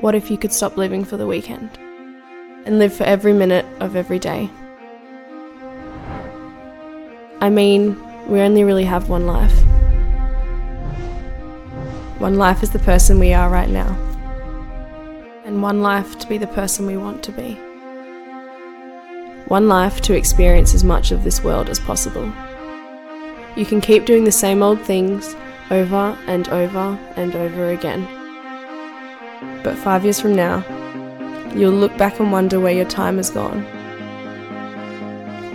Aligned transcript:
What 0.00 0.14
if 0.14 0.30
you 0.30 0.38
could 0.38 0.52
stop 0.52 0.78
living 0.78 1.04
for 1.04 1.18
the 1.18 1.26
weekend 1.26 1.68
and 2.64 2.78
live 2.78 2.94
for 2.94 3.04
every 3.04 3.34
minute 3.34 3.66
of 3.80 3.96
every 3.96 4.18
day? 4.18 4.48
I 7.42 7.50
mean, 7.50 8.00
we 8.26 8.40
only 8.40 8.64
really 8.64 8.84
have 8.84 9.10
one 9.10 9.26
life. 9.26 9.52
One 12.18 12.36
life 12.36 12.62
is 12.62 12.70
the 12.70 12.78
person 12.78 13.18
we 13.18 13.34
are 13.34 13.50
right 13.50 13.68
now, 13.68 13.94
and 15.44 15.62
one 15.62 15.82
life 15.82 16.18
to 16.20 16.26
be 16.26 16.38
the 16.38 16.46
person 16.46 16.86
we 16.86 16.96
want 16.96 17.22
to 17.24 17.32
be. 17.32 17.52
One 19.48 19.68
life 19.68 20.00
to 20.02 20.14
experience 20.14 20.74
as 20.74 20.82
much 20.82 21.12
of 21.12 21.24
this 21.24 21.44
world 21.44 21.68
as 21.68 21.78
possible. 21.78 22.32
You 23.54 23.66
can 23.66 23.82
keep 23.82 24.06
doing 24.06 24.24
the 24.24 24.32
same 24.32 24.62
old 24.62 24.80
things 24.80 25.36
over 25.70 26.16
and 26.26 26.48
over 26.48 26.98
and 27.16 27.36
over 27.36 27.70
again. 27.70 28.19
But 29.62 29.76
five 29.76 30.04
years 30.04 30.20
from 30.20 30.34
now, 30.34 30.64
you'll 31.54 31.72
look 31.72 31.96
back 31.96 32.20
and 32.20 32.32
wonder 32.32 32.60
where 32.60 32.72
your 32.72 32.84
time 32.84 33.16
has 33.16 33.30
gone. 33.30 33.62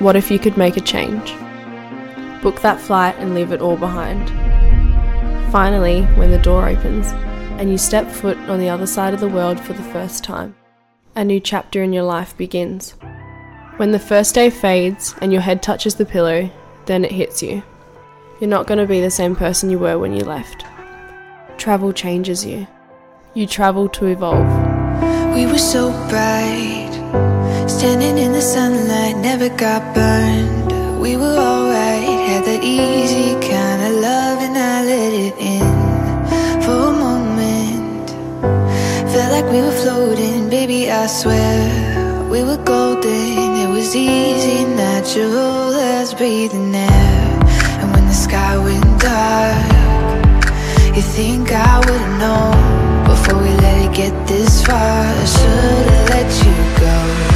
What 0.00 0.16
if 0.16 0.30
you 0.30 0.38
could 0.38 0.56
make 0.56 0.76
a 0.76 0.80
change? 0.80 1.34
Book 2.42 2.60
that 2.60 2.80
flight 2.80 3.16
and 3.18 3.34
leave 3.34 3.52
it 3.52 3.60
all 3.60 3.76
behind. 3.76 4.28
Finally, 5.50 6.02
when 6.16 6.30
the 6.30 6.38
door 6.38 6.68
opens 6.68 7.06
and 7.58 7.70
you 7.70 7.78
step 7.78 8.10
foot 8.10 8.36
on 8.48 8.58
the 8.58 8.68
other 8.68 8.86
side 8.86 9.14
of 9.14 9.20
the 9.20 9.28
world 9.28 9.58
for 9.58 9.72
the 9.72 9.82
first 9.84 10.22
time, 10.22 10.54
a 11.14 11.24
new 11.24 11.40
chapter 11.40 11.82
in 11.82 11.92
your 11.92 12.02
life 12.02 12.36
begins. 12.36 12.92
When 13.78 13.92
the 13.92 13.98
first 13.98 14.34
day 14.34 14.50
fades 14.50 15.14
and 15.22 15.32
your 15.32 15.40
head 15.40 15.62
touches 15.62 15.94
the 15.94 16.04
pillow, 16.04 16.50
then 16.84 17.04
it 17.04 17.12
hits 17.12 17.42
you. 17.42 17.62
You're 18.40 18.50
not 18.50 18.66
going 18.66 18.78
to 18.78 18.86
be 18.86 19.00
the 19.00 19.10
same 19.10 19.34
person 19.34 19.70
you 19.70 19.78
were 19.78 19.98
when 19.98 20.12
you 20.12 20.24
left. 20.24 20.66
Travel 21.56 21.92
changes 21.92 22.44
you. 22.44 22.66
You 23.36 23.46
travel 23.46 23.86
to 23.90 24.06
evolve. 24.06 24.48
We 25.34 25.44
were 25.44 25.58
so 25.58 25.90
bright, 26.08 26.88
standing 27.68 28.16
in 28.16 28.32
the 28.32 28.40
sunlight, 28.40 29.18
never 29.18 29.50
got 29.50 29.94
burned. 29.94 30.72
We 31.02 31.18
were 31.18 31.36
alright, 31.36 32.08
had 32.30 32.46
that 32.46 32.64
easy 32.64 33.34
kind 33.46 33.80
of 33.88 34.00
love, 34.00 34.38
and 34.40 34.56
I 34.56 34.76
let 34.86 35.12
it 35.12 35.36
in 35.36 35.68
for 36.62 36.78
a 36.88 36.96
moment. 37.06 38.08
Felt 39.12 39.30
like 39.32 39.52
we 39.52 39.60
were 39.60 39.78
floating, 39.82 40.48
baby, 40.48 40.90
I 40.90 41.06
swear. 41.06 42.28
We 42.30 42.42
were 42.42 42.62
golden, 42.64 43.50
it 43.64 43.68
was 43.68 43.94
easy, 43.94 44.64
natural 44.64 45.74
as 45.74 46.14
breathing 46.14 46.74
air 46.74 47.40
And 47.80 47.92
when 47.92 48.06
the 48.06 48.14
sky 48.14 48.56
went 48.56 49.00
dark 49.00 50.96
You 50.96 51.02
think 51.02 51.52
I 51.52 51.78
would've 51.78 52.18
known 52.18 52.55
far 54.66 55.06
I 55.06 55.24
should've 55.24 56.08
let 56.10 56.30
you 56.44 56.54
go 56.80 57.35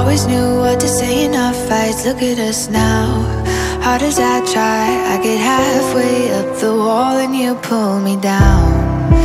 Always 0.00 0.26
knew 0.26 0.60
what 0.60 0.80
to 0.80 0.88
say 0.88 1.26
in 1.26 1.34
our 1.34 1.52
fights. 1.52 2.06
Look 2.06 2.22
at 2.22 2.38
us 2.38 2.70
now. 2.70 3.04
Hard 3.82 4.00
as 4.00 4.18
I 4.18 4.40
try, 4.50 4.86
I 5.12 5.22
get 5.22 5.38
halfway 5.38 6.32
up 6.38 6.58
the 6.58 6.74
wall 6.74 7.18
and 7.18 7.36
you 7.36 7.54
pull 7.56 8.00
me 8.00 8.16
down. 8.16 8.64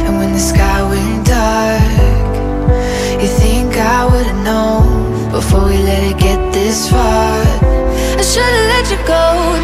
And 0.05 0.17
when 0.17 0.33
the 0.33 0.45
sky 0.51 0.79
went 0.91 1.27
dark, 1.27 1.95
you 3.21 3.29
think 3.41 3.77
I 3.77 4.03
would've 4.11 4.43
known 4.43 5.31
before 5.31 5.63
we 5.63 5.77
let 5.77 6.03
it 6.11 6.19
get 6.19 6.41
this 6.51 6.89
far. 6.91 7.39
I 8.19 8.23
should've 8.31 8.67
let 8.73 8.85
you 8.91 8.99
go. 9.07 9.54